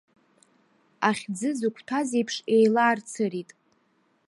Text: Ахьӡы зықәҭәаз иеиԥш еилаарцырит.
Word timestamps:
Ахьӡы 1.09 1.49
зықәҭәаз 1.59 2.09
иеиԥш 2.13 2.35
еилаарцырит. 2.55 3.49